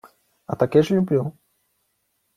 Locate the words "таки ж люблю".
0.55-1.33